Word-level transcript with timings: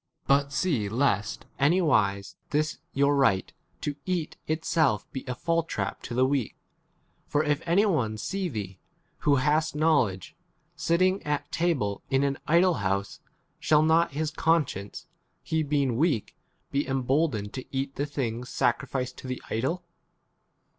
d 0.01 0.23
But 0.27 0.51
see 0.51 0.89
lest 0.89 1.45
anywise 1.59 2.35
this 2.49 2.79
your 2.91 3.15
right 3.15 3.47
e 3.53 3.77
[to 3.81 3.95
eat] 4.07 4.35
itself 4.47 5.05
be 5.11 5.23
a 5.27 5.35
fall 5.35 5.61
trap 5.61 6.01
to 6.01 6.15
the 6.15 6.25
weak. 6.25 6.55
10 7.25 7.25
For 7.27 7.43
if 7.43 7.61
any 7.67 7.85
one 7.85 8.17
see 8.17 8.49
thee, 8.49 8.79
who 9.19 9.35
hast 9.35 9.75
knowledge, 9.75 10.35
sitting 10.75 11.21
at 11.21 11.51
table 11.51 12.01
in 12.09 12.23
an 12.23 12.39
idol 12.47 12.73
house, 12.81 13.19
shall 13.59 13.83
not 13.83 14.13
his 14.13 14.31
con 14.31 14.65
science/ 14.65 15.05
he 15.43 15.61
being 15.61 15.97
weak, 15.97 16.35
be 16.71 16.87
em 16.87 17.03
boldened 17.03 17.49
s 17.49 17.51
to 17.53 17.65
eat 17.71 17.93
the 17.95 18.07
things 18.07 18.49
sa 18.49 18.69
11 18.69 18.79
crificed 18.79 19.17
to 19.17 19.27
the 19.27 19.39
idol? 19.51 19.83